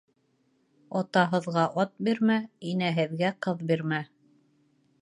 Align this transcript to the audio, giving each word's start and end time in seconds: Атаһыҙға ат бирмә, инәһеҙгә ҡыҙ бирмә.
Атаһыҙға 1.01 1.65
ат 1.83 1.93
бирмә, 2.09 2.39
инәһеҙгә 2.73 3.35
ҡыҙ 3.49 3.65
бирмә. 3.75 4.03